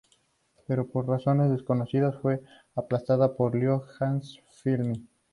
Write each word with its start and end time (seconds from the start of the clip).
Pero 0.65 0.87
por 0.87 1.07
razones 1.07 1.51
desconocidas 1.51 2.17
fue 2.23 2.41
aplazada 2.73 3.35
por 3.35 3.53
Lionsgate 3.53 4.41
Films. 4.63 4.99